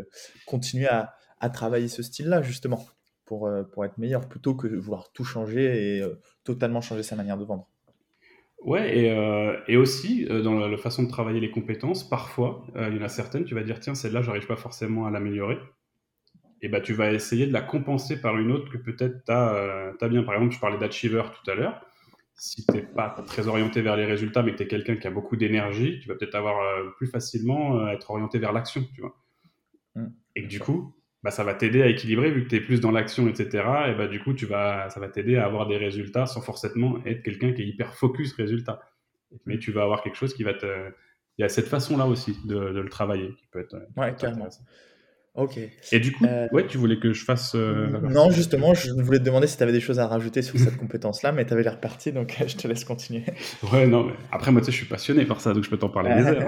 [0.44, 2.86] continuer à, à travailler ce style-là, justement,
[3.28, 7.02] pour, euh, pour être meilleur, plutôt que de vouloir tout changer et euh, totalement changer
[7.02, 7.68] sa manière de vendre.
[8.64, 12.98] Ouais, et, euh, et aussi, dans la, façon de travailler les compétences, parfois, il y
[12.98, 15.58] en a certaines, tu vas dire, tiens, celle-là, j'arrive pas forcément à l'améliorer.
[16.60, 19.92] Et bah, tu vas essayer de la compenser par une autre que peut-être tu as,
[20.00, 20.24] as, bien.
[20.24, 21.86] Par exemple, je parlais d'achiever tout à l'heure.
[22.34, 25.06] Si tu n'es pas très orienté vers les résultats, mais que tu es quelqu'un qui
[25.06, 26.56] a beaucoup d'énergie, tu vas peut-être avoir
[26.96, 29.14] plus facilement être orienté vers l'action, tu vois.
[29.94, 30.06] Mmh.
[30.34, 32.80] Et que du coup, bah, ça va t'aider à équilibrer vu que tu es plus
[32.80, 33.64] dans l'action, etc.
[33.88, 37.04] Et bah, du coup, tu vas, ça va t'aider à avoir des résultats sans forcément
[37.04, 38.80] être quelqu'un qui est hyper focus résultat.
[39.44, 40.66] Mais tu vas avoir quelque chose qui va te.
[41.36, 43.76] Il y a cette façon-là aussi de, de, le travailler qui peut être.
[43.96, 44.48] Ouais, carrément.
[45.34, 45.58] Ok.
[45.92, 47.54] Et du coup, euh, ouais, tu voulais que je fasse.
[47.54, 50.58] Euh, non, justement, je voulais te demander si tu avais des choses à rajouter sur
[50.58, 53.22] cette compétence-là, mais tu avais l'air parti, donc je te laisse continuer.
[53.72, 55.78] Ouais, non, mais après, moi, tu sais, je suis passionné par ça, donc je peux
[55.78, 56.46] t'en parler des heures.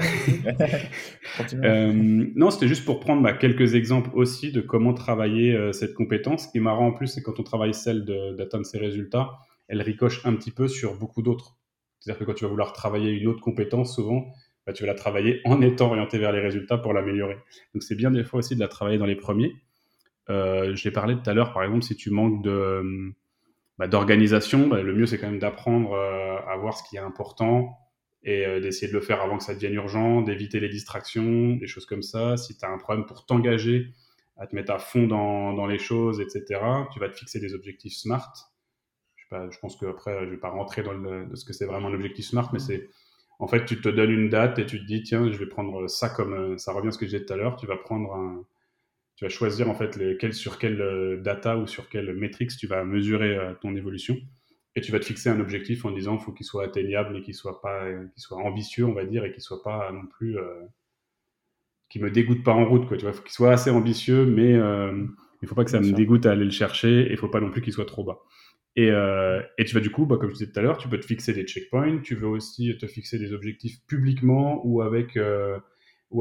[1.65, 1.93] euh,
[2.35, 6.49] non, c'était juste pour prendre bah, quelques exemples aussi de comment travailler euh, cette compétence.
[6.55, 9.39] Est marrant en plus, c'est quand on travaille celle d'atteindre ses résultats,
[9.69, 11.57] elle ricoche un petit peu sur beaucoup d'autres.
[12.01, 14.33] C'est-à-dire que quand tu vas vouloir travailler une autre compétence, souvent,
[14.67, 17.39] bah, tu vas la travailler en étant orienté vers les résultats pour l'améliorer.
[17.75, 19.55] Donc c'est bien des fois aussi de la travailler dans les premiers.
[20.29, 23.13] Euh, J'ai parlé tout à l'heure, par exemple, si tu manques de
[23.79, 27.01] bah, d'organisation, bah, le mieux c'est quand même d'apprendre euh, à voir ce qui est
[27.01, 27.79] important
[28.23, 31.67] et euh, d'essayer de le faire avant que ça devienne urgent, d'éviter les distractions, des
[31.67, 32.37] choses comme ça.
[32.37, 33.89] Si tu as un problème pour t'engager,
[34.37, 36.61] à te mettre à fond dans, dans, les choses, etc.,
[36.93, 38.33] tu vas te fixer des objectifs SMART.
[39.17, 41.67] Je, sais pas, je pense qu'après, je vais pas rentrer dans le, ce que c'est
[41.67, 42.89] vraiment l'objectif SMART, mais c'est
[43.41, 45.89] en fait, tu te donnes une date et tu te dis, tiens, je vais prendre
[45.89, 47.57] ça comme euh, ça revient à ce que je disais tout à l'heure.
[47.57, 48.45] Tu vas prendre un,
[49.17, 52.57] tu vas choisir en fait les, quel, sur quelle euh, data ou sur quelle métrique
[52.57, 54.17] tu vas mesurer ton évolution.
[54.77, 57.23] Et tu vas te fixer un objectif en disant qu'il faut qu'il soit atteignable et
[57.23, 60.39] qu'il soit pas qu'il soit ambitieux on va dire et qu'il soit pas non plus
[60.39, 60.65] euh,
[61.89, 62.97] qui me dégoûte pas en route quoi.
[62.97, 65.07] Tu vois faut qu'il soit assez ambitieux mais euh,
[65.43, 67.41] il faut pas que ça me dégoûte à aller le chercher et il faut pas
[67.41, 68.21] non plus qu'il soit trop bas
[68.81, 70.89] et, euh, et tu vas du coup bah, comme je disais tout à l'heure tu
[70.89, 75.19] peux te fixer des checkpoints tu veux aussi te fixer des objectifs publiquement ou avec
[75.19, 75.59] euh,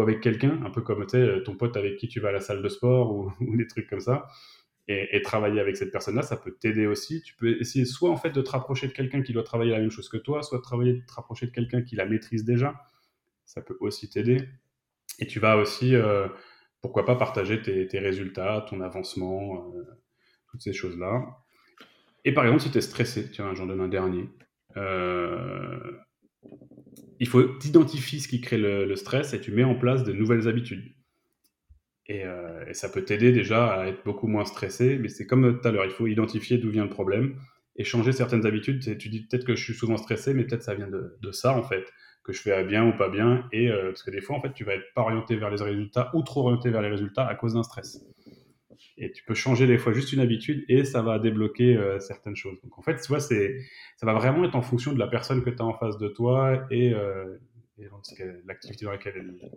[0.02, 2.68] avec quelqu'un un peu comme ton pote avec qui tu vas à la salle de
[2.68, 4.28] sport ou, des trucs comme ça
[4.92, 7.22] et, travailler avec cette personne-là, ça peut t'aider aussi.
[7.22, 9.78] Tu peux essayer soit en fait de te rapprocher de quelqu'un qui doit travailler la
[9.78, 12.44] même chose que toi, soit de travailler, de te rapprocher de quelqu'un qui la maîtrise
[12.44, 12.74] déjà.
[13.46, 14.50] Ça peut aussi t'aider.
[15.20, 16.28] Et tu vas aussi, euh,
[16.82, 19.72] pourquoi pas, partager tes, résultats, ton avancement,
[20.50, 21.38] toutes ces choses-là.
[22.26, 24.30] Et par exemple, si tu es stressé, tiens, j'en donne un dernier.
[24.78, 25.80] Euh,
[27.20, 30.48] il faut t'identifier ce qui crée le stress et tu mets en place de nouvelles
[30.48, 30.94] habitudes.
[32.10, 34.98] Euh, et, ça peut t'aider déjà à être beaucoup moins stressé.
[34.98, 37.36] Mais c'est comme tout à l'heure, il faut identifier d'où vient le problème
[37.76, 38.98] et changer certaines habitudes.
[38.98, 41.64] Tu dis peut-être que je suis souvent stressé, mais peut-être ça vient de, ça en
[41.64, 41.86] fait,
[42.24, 43.48] que je fais bien ou pas bien.
[43.52, 45.62] Et euh, parce que des fois, en fait, tu vas être pas orienté vers les
[45.62, 48.04] résultats ou trop orienté vers les résultats à cause d'un stress.
[48.98, 52.36] Et tu peux changer des fois juste une habitude et ça va débloquer euh, certaines
[52.36, 52.60] choses.
[52.62, 53.60] Donc en fait, tu vois, c'est,
[53.98, 56.08] ça va vraiment être en fonction de la personne que tu as en face de
[56.08, 56.94] toi et,
[57.78, 57.88] et
[58.46, 59.50] l'activité dans laquelle elle,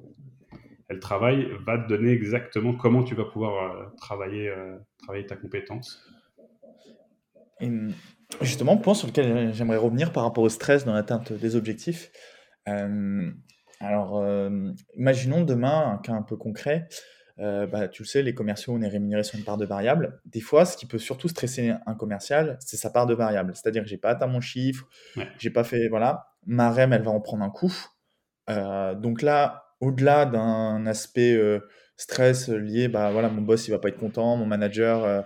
[0.93, 6.05] le travail va te donner exactement comment tu vas pouvoir euh, travailler, euh, ta compétence.
[8.41, 12.11] justement, point sur lequel j'aimerais revenir par rapport au stress dans l'atteinte des objectifs.
[12.69, 13.31] Euh,
[13.81, 14.25] alors,
[14.95, 16.89] imaginons demain un cas un peu concret.
[17.39, 20.21] Bah, tu le sais, les commerciaux, on est rémunérés sur une part de variable.
[20.27, 23.53] Des fois, ce qui peut surtout stresser un commercial, c'est sa part de variable.
[23.55, 24.89] C'est-à-dire que j'ai pas atteint mon chiffre,
[25.39, 27.75] j'ai pas fait, voilà, ma REM, elle va en prendre un coup.
[28.49, 31.59] donc là, au-delà d'un aspect euh,
[31.97, 35.23] stress lié, bah voilà, mon boss il va pas être content, mon manager, euh,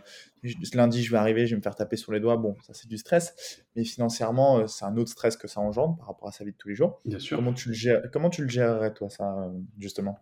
[0.73, 2.89] lundi je vais arriver, je vais me faire taper sur les doigts, bon, ça c'est
[2.89, 6.33] du stress, mais financièrement euh, c'est un autre stress que ça engendre par rapport à
[6.33, 7.01] sa vie de tous les jours.
[7.05, 7.37] Bien sûr.
[7.37, 10.19] Comment tu le, gères, comment tu le gérerais toi ça, justement?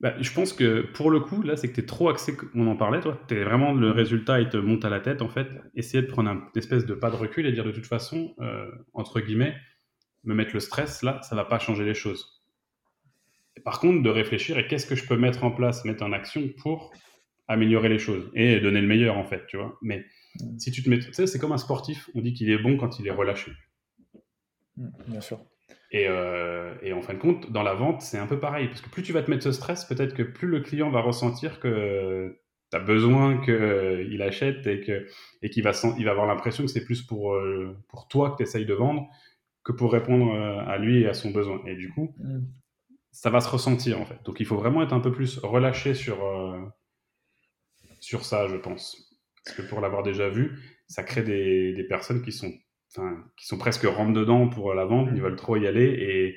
[0.00, 2.66] Bah, je pense que pour le coup, là, c'est que tu es trop axé, on
[2.66, 5.28] en parlait, toi, tu es vraiment le résultat, il te monte à la tête, en
[5.28, 5.48] fait.
[5.74, 8.34] Essayer de prendre un espèce de pas de recul et dire de toute façon,
[8.94, 9.54] entre guillemets,
[10.24, 12.40] me mettre le stress, là, ça va pas changer les choses
[13.64, 16.48] par contre, de réfléchir et qu'est-ce que je peux mettre en place, mettre en action
[16.58, 16.92] pour
[17.48, 19.78] améliorer les choses et donner le meilleur, en fait, tu vois.
[19.82, 20.04] Mais
[20.58, 22.76] si tu te mets, tu sais, c'est comme un sportif, on dit qu'il est bon
[22.76, 23.52] quand il est relâché.
[24.76, 25.44] Mm, bien sûr.
[25.94, 28.88] Euh, et, en fin de compte, dans la vente, c'est un peu pareil, parce que
[28.88, 32.38] plus tu vas te mettre ce stress, peut-être que plus le client va ressentir que
[32.70, 35.06] tu as besoin qu'il achète et qu'il
[35.42, 38.36] et qu'il va, il va avoir l'impression que c'est plus pour, euh, pour toi que
[38.36, 39.08] tu essayes de vendre
[39.64, 41.60] que pour répondre euh, à lui et à son besoin.
[41.66, 42.40] Et du coup, mm
[43.12, 44.18] ça va se ressentir en fait.
[44.24, 46.60] Donc il faut vraiment être un peu plus relâché sur, euh,
[48.00, 49.18] sur ça, je pense.
[49.44, 52.52] Parce que pour l'avoir déjà vu, ça crée des, des personnes qui sont,
[53.36, 56.36] qui sont presque rentre dedans pour la vente, ils veulent trop y aller et,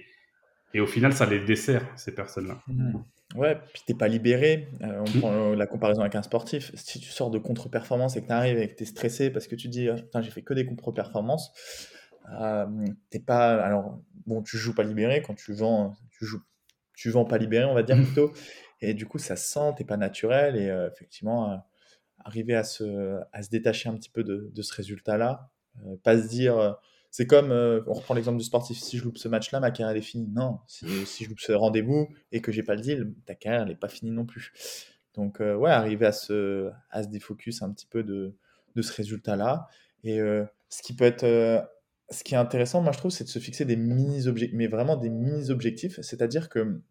[0.73, 2.59] et au final ça les dessert, ces personnes-là.
[2.67, 2.99] Mmh.
[3.35, 4.67] Ouais, puis t'es pas libéré.
[4.81, 5.19] Euh, on mmh.
[5.19, 6.71] prend euh, la comparaison avec un sportif.
[6.75, 9.47] Si tu sors de contre-performance et que tu arrives et que tu es stressé parce
[9.47, 11.51] que tu dis ah, j'ai fait que des contre-performances,
[13.09, 13.55] t'es pas.
[13.63, 16.41] Alors, bon, tu joues pas libéré quand tu vends, tu joues
[16.95, 18.33] tu vends pas libéré, on va dire plutôt.
[18.81, 20.55] Et du coup, ça sent, t'es pas naturel.
[20.55, 21.57] Et euh, effectivement, euh,
[22.19, 25.52] arriver à se, à se détacher un petit peu de, de ce résultat-là, euh,
[26.03, 26.77] pas se dire,
[27.11, 30.01] c'est comme, on reprend l'exemple du sportif, si je loupe ce match-là, ma carrière est
[30.01, 30.27] finie.
[30.27, 33.65] Non, si, si je loupe ce rendez-vous et que j'ai pas le deal, ta carrière
[33.65, 34.51] n'est pas finie non plus.
[35.15, 38.35] Donc, ouais, arriver à se, à se défocus un petit peu de,
[38.75, 39.67] de ce résultat-là.
[40.03, 40.19] Et
[40.69, 41.69] ce qui peut être
[42.09, 44.97] ce qui est intéressant, moi je trouve, c'est de se fixer des mini-objectifs, mais vraiment
[44.97, 45.99] des mini-objectifs.
[46.01, 46.81] C'est-à-dire que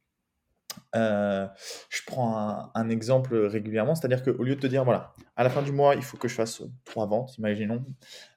[0.94, 1.46] euh,
[1.90, 5.62] je prends un, exemple régulièrement, c'est-à-dire qu'au lieu de te dire, voilà, à la fin
[5.62, 7.84] du mois, il faut que je fasse trois ventes, imaginons.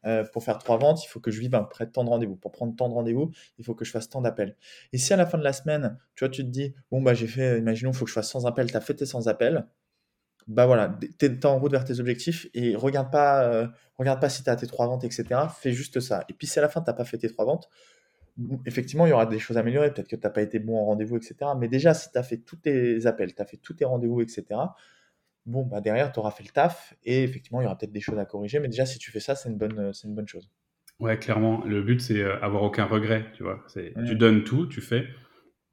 [0.06, 2.36] Euh, pour faire trois ventes, il faut que je vive près de tant de rendez-vous.
[2.36, 4.56] Pour prendre tant de rendez-vous, il faut que je fasse tant d'appels.
[4.93, 7.13] Et si à la fin de la semaine, tu vois, tu te dis, bon, bah
[7.13, 9.28] j'ai fait, imaginons, il faut que je fasse 100 appels, tu as fait tes 100
[9.28, 9.67] appels,
[10.48, 13.67] bah voilà, tu es, en route vers tes objectifs et regarde pas, euh,
[13.98, 15.26] regarde pas si tu as tes trois ventes, etc.
[15.60, 16.24] Fais juste ça.
[16.30, 17.67] Et puis si à la fin, tu n'as pas fait tes trois ventes,
[18.65, 19.93] effectivement, il y aura des choses à améliorer.
[19.93, 21.36] Peut-être que tu n'as pas été bon en rendez-vous, etc.
[21.58, 24.21] Mais déjà, si tu as fait tous tes appels, tu as fait tous tes rendez-vous,
[24.21, 24.45] etc.,
[25.45, 28.02] bon, bah derrière, tu auras fait le taf et effectivement, il y aura peut-être des
[28.02, 28.60] choses à corriger.
[28.60, 30.50] Mais déjà, si tu fais ça, c'est une bonne, c'est une bonne chose.
[31.00, 31.63] Ouais, clairement.
[31.65, 33.63] Le but, c'est euh, avoir aucun regret, tu vois.
[33.67, 33.93] C'est.
[34.06, 35.06] Tu donnes tout, tu fais.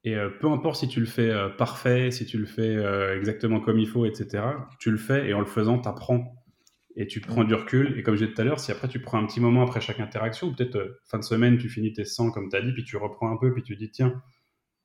[0.05, 3.17] Et euh, peu importe si tu le fais euh, parfait, si tu le fais euh,
[3.17, 4.45] exactement comme il faut, etc.,
[4.79, 6.42] tu le fais et en le faisant, tu apprends.
[6.97, 7.47] Et tu prends Mm.
[7.49, 7.99] du recul.
[7.99, 9.81] Et comme j'ai dit tout à l'heure, si après tu prends un petit moment après
[9.81, 12.61] chaque interaction, ou peut-être euh, fin de semaine, tu finis tes 100 comme tu as
[12.63, 14.23] dit, puis tu reprends un peu, puis tu dis, tiens,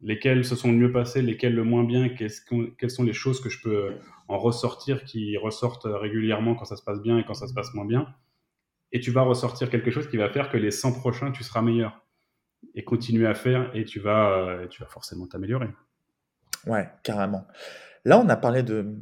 [0.02, 3.14] lesquels se sont le mieux passés, lesquels le moins bien, qu'est-ce qu'on- quelles sont les
[3.14, 3.92] choses que je peux euh,
[4.30, 7.54] en ressortir qui ressortent euh, régulièrement quand ça se passe bien et quand ça se
[7.54, 8.08] passe moins bien.
[8.94, 11.62] Et tu vas ressortir quelque chose qui va faire que les 100 prochains, tu seras
[11.62, 12.06] meilleur.
[12.74, 15.68] Et continuer à faire et tu vas, tu vas forcément t'améliorer.
[16.66, 17.46] Ouais, carrément.
[18.06, 18.96] Là, on a parlé de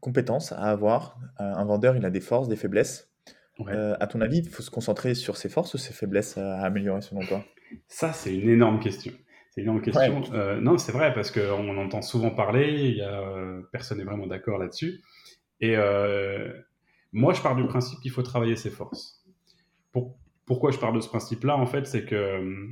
[0.00, 1.18] compétences à avoir.
[1.40, 3.10] Euh, un vendeur, il a des forces, des faiblesses.
[3.58, 3.72] Ouais.
[3.72, 6.60] Euh, à ton avis, il faut se concentrer sur ses forces ou ses faiblesses à
[6.60, 7.44] améliorer selon toi?
[7.88, 9.12] Ça, c'est une énorme question.
[9.50, 10.22] C'est une énorme question.
[10.32, 14.58] Euh, non, c'est vrai, parce qu'on entend souvent parler, y a, personne n'est vraiment d'accord
[14.58, 15.02] là-dessus.
[15.60, 16.52] Et euh,
[17.12, 19.24] moi, je pars du principe qu'il faut travailler ses forces.
[19.92, 22.66] Pour- pourquoi je pars de ce principe-là, en fait, c'est que, euh,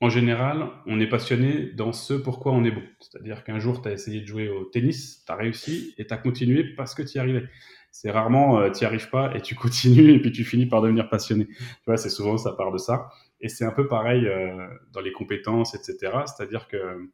[0.00, 2.82] en général, on est passionné dans ce pourquoi on est bon.
[3.00, 6.12] C'est-à-dire qu'un jour, tu as essayé de jouer au tennis, tu as réussi et tu
[6.12, 7.44] as continué parce que tu y arrivais.
[7.92, 11.08] C'est rarement, tu n'y arrives pas et tu continues et puis tu finis par devenir
[11.08, 11.46] passionné.
[11.46, 11.56] Tu
[11.86, 13.08] vois, c'est souvent, ça part de ça.
[13.40, 16.12] Et c'est un peu pareil euh, dans les compétences, etc.
[16.26, 17.10] C'est-à-dire que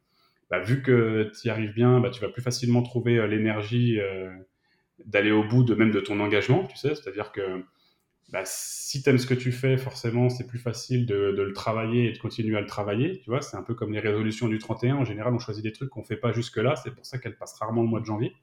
[0.49, 3.99] bah, vu que tu y arrives bien, bah, tu vas plus facilement trouver euh, l'énergie
[3.99, 4.31] euh,
[5.05, 6.95] d'aller au bout de même de ton engagement, tu sais.
[6.95, 7.63] C'est-à-dire que
[8.29, 11.53] bah, si tu aimes ce que tu fais, forcément, c'est plus facile de, de, le
[11.53, 13.19] travailler et de continuer à le travailler.
[13.19, 14.95] Tu vois, c'est un peu comme les résolutions du 31.
[14.95, 16.75] En général, on choisit des trucs qu'on fait pas jusque-là.
[16.75, 18.33] C'est pour ça qu'elles passent rarement le mois de janvier.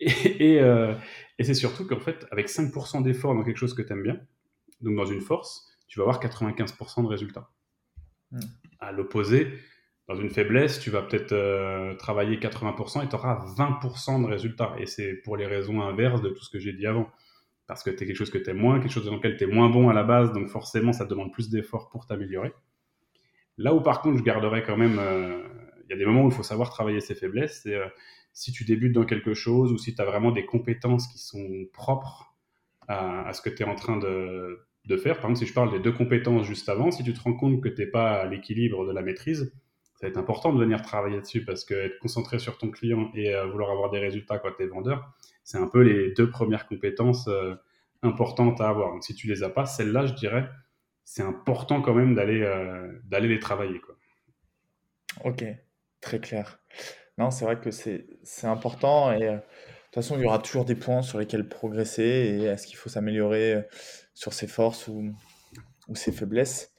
[0.00, 0.94] Et, et, euh,
[1.38, 4.20] et c'est surtout qu'en fait, avec 5% d'effort dans quelque chose que tu aimes bien,
[4.80, 7.50] donc dans une force, tu vas avoir 95% de résultats.
[8.30, 8.40] Mm.
[8.80, 9.52] À l'opposé,
[10.08, 14.74] dans une faiblesse, tu vas peut-être euh, travailler 80% et tu auras 20% de résultats.
[14.78, 17.10] Et c'est pour les raisons inverses de tout ce que j'ai dit avant.
[17.68, 19.44] Parce que tu es quelque chose que tu aimes moins, quelque chose dans lequel tu
[19.44, 22.52] es moins bon à la base, donc forcément, ça te demande plus d'efforts pour t'améliorer.
[23.58, 24.94] Là où par contre, je garderai quand même.
[24.94, 25.42] Il euh,
[25.90, 27.60] y a des moments où il faut savoir travailler ses faiblesses.
[27.62, 27.86] C'est euh,
[28.32, 31.66] si tu débutes dans quelque chose ou si tu as vraiment des compétences qui sont
[31.72, 32.34] propres
[32.86, 35.16] à, à ce que tu es en train de, de, faire.
[35.16, 37.60] Par exemple, si je parle des deux compétences juste avant, si tu te rends compte
[37.60, 39.52] que tu n'es pas à l'équilibre de la maîtrise,
[39.98, 43.10] ça va être important de venir travailler dessus parce que être concentré sur ton client
[43.14, 46.30] et euh, vouloir avoir des résultats quand tu es vendeur, c'est un peu les deux
[46.30, 47.56] premières compétences euh,
[48.02, 48.92] importantes à avoir.
[48.92, 50.48] Donc si tu les as pas, celles-là, je dirais,
[51.02, 53.80] c'est important quand même d'aller euh, les travailler.
[53.80, 53.96] Quoi.
[55.24, 55.44] Ok,
[56.00, 56.60] très clair.
[57.16, 58.06] Non, c'est vrai que c'est
[58.44, 59.40] important et de
[59.86, 62.88] toute façon, il y aura toujours des points sur lesquels progresser et est-ce qu'il faut
[62.88, 63.66] s'améliorer
[64.14, 65.12] sur ses forces ou,
[65.88, 66.72] ou ses faiblesses.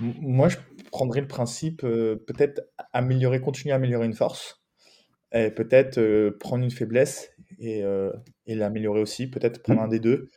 [0.00, 0.56] Moi, je
[0.90, 4.62] prendrais le principe, euh, peut-être améliorer, continuer à améliorer une force
[5.32, 8.12] et peut-être euh, prendre une faiblesse et, euh,
[8.46, 10.30] et l'améliorer aussi, peut-être prendre un des deux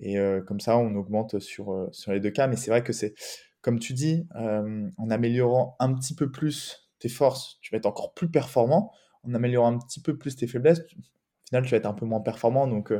[0.00, 0.16] et
[0.46, 2.46] comme ça, on augmente sur, sur les deux cas.
[2.46, 3.14] Mais c'est vrai que c'est,
[3.62, 8.14] comme tu dis, en améliorant un petit peu plus tes forces, tu vas être encore
[8.14, 8.92] plus performant.
[9.24, 11.02] En améliorant un petit peu plus tes faiblesses, tu, au
[11.48, 12.68] final, tu vas être un peu moins performant.
[12.68, 12.92] Donc,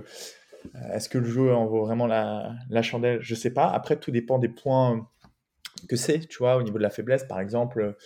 [0.92, 3.20] est-ce que le jeu en vaut vraiment la, la chandelle?
[3.20, 3.68] Je sais pas.
[3.68, 5.08] Après, tout dépend des points
[5.86, 7.24] que c'est, tu vois, au niveau de la faiblesse.
[7.24, 7.96] Par exemple,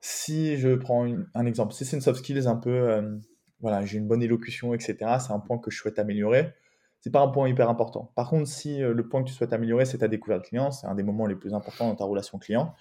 [0.00, 3.16] si je prends un exemple, si c'est une soft skills un peu, euh,
[3.60, 6.54] voilà, j'ai une bonne élocution, etc., c'est un point que je souhaite améliorer
[7.06, 8.10] c'est pas un point hyper important.
[8.16, 10.88] Par contre, si euh, le point que tu souhaites améliorer, c'est ta découverte client, c'est
[10.88, 12.74] un des moments les plus importants dans ta relation client,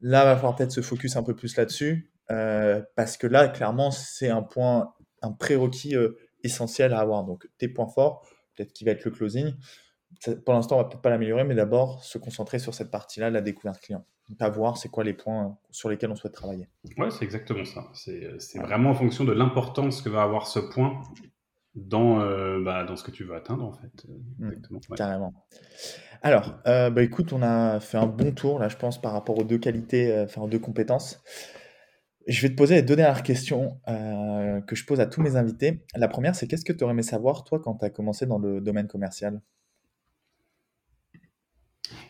[0.00, 3.48] là, il va falloir peut-être se focus un peu plus là-dessus, euh, parce que là,
[3.48, 7.24] clairement, c'est un point, un prérequis euh, essentiel à avoir.
[7.24, 9.52] Donc, tes points forts, peut-être qui va être le closing.
[10.44, 13.40] Pour l'instant, on va peut-être pas l'améliorer, mais d'abord se concentrer sur cette partie-là, la
[13.40, 14.04] découverte client.
[14.28, 16.68] Donc, à voir, c'est quoi les points sur lesquels on souhaite travailler.
[16.98, 17.88] Ouais, c'est exactement ça.
[17.92, 18.60] C'est ouais.
[18.60, 21.02] vraiment en fonction de l'importance que va avoir ce point
[21.74, 24.06] dans, euh, bah, dans ce que tu veux atteindre, en fait.
[24.40, 24.80] Exactement.
[24.80, 24.96] Mmh, ouais.
[24.96, 25.34] Carrément.
[26.22, 29.38] Alors, euh, bah, écoute, on a fait un bon tour, là, je pense, par rapport
[29.38, 31.22] aux deux qualités, euh, enfin, aux deux compétences.
[32.26, 35.36] Je vais te poser les deux dernières questions euh, que je pose à tous mes
[35.36, 35.84] invités.
[35.94, 38.38] La première, c'est qu'est-ce que tu aurais aimé savoir, toi, quand tu as commencé dans
[38.38, 39.40] le domaine commercial?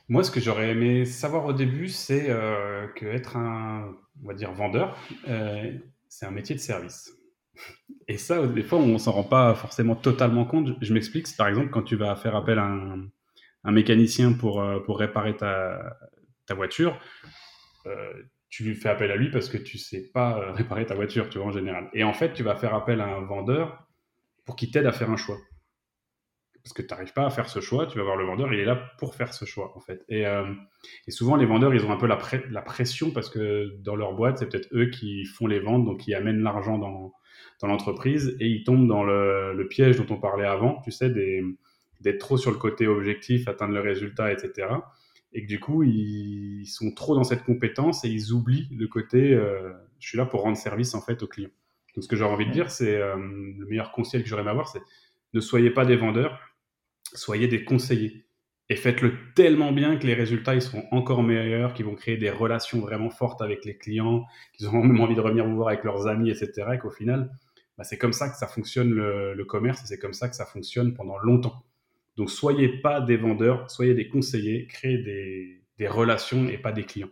[0.08, 3.92] Moi, ce que j'aurais aimé savoir au début, c'est euh, que être un,
[4.22, 4.96] on va dire, vendeur,
[5.28, 5.72] euh,
[6.08, 7.12] c'est un métier de service.
[8.08, 10.76] Et ça, des fois, on s'en rend pas forcément totalement compte.
[10.80, 15.00] Je m'explique, par exemple, quand tu vas faire appel à un, mécanicien pour, euh, pour
[15.00, 15.98] réparer ta,
[16.46, 17.00] ta voiture,
[17.86, 18.12] euh,
[18.48, 21.38] tu lui fais appel à lui parce que tu sais pas réparer ta voiture, tu
[21.38, 21.90] vois, en général.
[21.92, 23.88] Et en fait, tu vas faire appel à un vendeur
[24.44, 25.38] pour qu'il t'aide à faire un choix.
[26.66, 28.59] Parce que tu n'arrives pas à faire ce choix, tu vas voir le vendeur, il
[28.59, 30.05] est là pour faire ce choix, en fait.
[30.09, 30.52] Et, euh,
[31.07, 33.94] et souvent, les vendeurs, ils ont un peu la, pré la pression parce que dans
[33.94, 37.12] leur boîte, c'est peut-être eux qui font les ventes, donc qui amènent l'argent dans,
[37.61, 41.09] dans l'entreprise et ils tombent dans le, le, piège dont on parlait avant, tu sais,
[42.00, 44.66] d'être trop sur le côté objectif, atteindre le résultat, etc.
[45.33, 49.35] et que du coup, ils sont trop dans cette compétence et ils oublient le côté
[49.35, 51.50] euh, je suis là pour rendre service en fait aux clients.
[51.94, 54.50] Donc, ce que j'aurais envie de dire, c'est euh, le meilleur conseil que j'aurais à
[54.50, 54.83] avoir, c'est
[55.33, 56.40] ne soyez pas des vendeurs,
[57.18, 58.26] soyez des conseillers.
[58.68, 62.31] Et faites-le tellement bien que les résultats ils seront encore meilleurs, qu'ils vont créer des
[62.31, 64.24] relations vraiment fortes avec les clients,
[64.55, 66.70] qu'ils auront même envie de revenir vous voir avec leurs amis, etc.
[66.74, 67.31] Et qu'au final,
[67.79, 70.46] bah, c'est comme ça que ça fonctionne le, commerce et c'est comme ça que ça
[70.46, 71.64] fonctionne pendant longtemps.
[72.16, 77.11] Donc, soyez pas des vendeurs, soyez des conseillers, créez des, relations et pas des clients.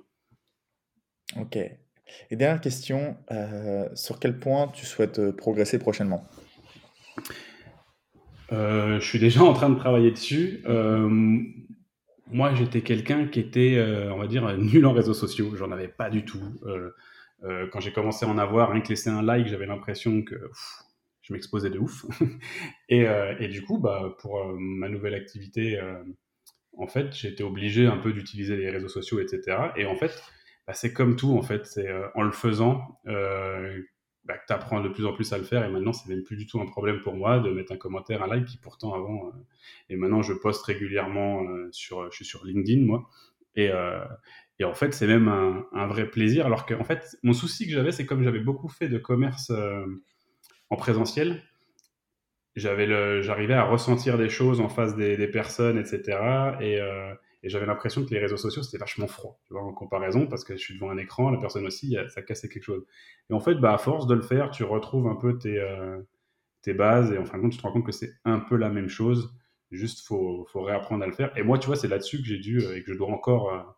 [1.39, 1.57] Ok.
[1.57, 6.27] Et dernière question, euh, sur quel point tu souhaites euh, progresser prochainement?
[8.53, 10.63] Euh, Je suis déjà en train de travailler dessus.
[12.31, 15.55] moi, j'étais quelqu'un qui était, on va dire, nul en réseaux sociaux.
[15.57, 16.43] J'en avais pas du tout.
[17.73, 20.37] quand j'ai commencé à en avoir, rien que laisser un like, j'avais l'impression que
[21.25, 22.05] je m'exposais de ouf.
[22.89, 26.03] et, euh, du coup, bah, pour euh, ma nouvelle activité, euh,
[26.77, 29.59] en fait, été obligé un peu d'utiliser les réseaux sociaux, etc.
[29.77, 30.23] Et en fait,
[30.67, 33.01] bah, c'est comme tout, en fait, c'est en le faisant
[34.25, 35.65] bah, tu apprends de plus en plus à le faire.
[35.65, 38.23] Et maintenant, c'est même plus du tout un problème pour moi de mettre un commentaire,
[38.23, 39.33] un like, qui pourtant avant.
[39.89, 43.09] et maintenant, je poste régulièrement sur, je suis sur LinkedIn, moi.
[43.57, 43.71] Et,
[44.59, 46.47] et en fait, c'est même un, vrai plaisir.
[46.47, 49.53] Alors que, en fait, mon souci que j'avais, c'est comme j'avais beaucoup fait de commerce
[50.71, 51.43] en présentiel,
[52.57, 56.19] j'avais j'arrivais à ressentir des choses en face des, personnes, etc.
[56.61, 60.27] Euh, et, j'avais l'impression que les réseaux sociaux, c'était vachement froid, tu vois, en comparaison,
[60.27, 62.85] parce que je suis devant un écran, la personne aussi, ça cassait quelque chose.
[63.31, 65.99] Et en fait, bah, à force de le faire, tu retrouves un peu tes, euh,
[66.63, 68.57] tes bases, et en fin de compte, tu te rends compte que c'est un peu
[68.57, 69.35] la même chose,
[69.71, 71.37] juste faut, faut réapprendre à le faire.
[71.37, 73.77] Et moi, tu vois, c'est là-dessus que j'ai dû, euh, et que je dois encore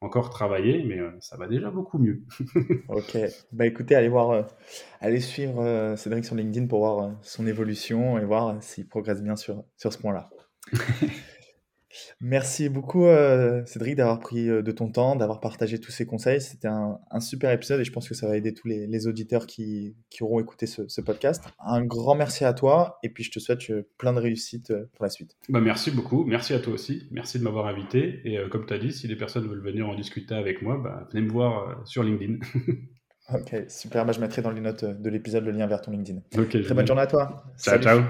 [0.00, 2.22] encore travailler, mais euh, ça va déjà beaucoup mieux.
[2.88, 3.18] ok,
[3.52, 4.42] bah écoutez, allez voir, euh,
[5.00, 9.36] allez suivre euh, Cédric sur LinkedIn pour voir son évolution et voir s'il progresse bien
[9.36, 10.30] sur, sur ce point-là.
[12.20, 16.40] Merci beaucoup, euh, Cédric, d'avoir pris euh, de ton temps, d'avoir partagé tous ces conseils.
[16.40, 19.96] C'était un, super épisode et je pense que ça va aider tous les, auditeurs qui,
[20.20, 21.44] auront écouté ce, podcast.
[21.64, 25.04] Un grand merci à toi et puis je te souhaite euh, plein de réussite pour
[25.04, 25.36] la suite.
[25.48, 26.24] Bah, merci beaucoup.
[26.24, 27.08] Merci à toi aussi.
[27.10, 28.20] Merci de m'avoir invité.
[28.24, 31.06] Et comme tu as dit, si les personnes veulent venir en discuter avec moi, bah,
[31.12, 32.38] venez me voir sur LinkedIn.
[33.34, 34.04] ok, super.
[34.04, 36.20] Bah, je mettrai dans les notes de l'épisode le lien vers ton LinkedIn.
[36.30, 37.44] Très bonne journée à toi.
[37.58, 38.02] Ciao, ciao.